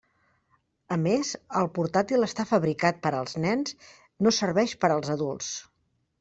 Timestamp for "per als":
3.05-3.37, 4.87-5.15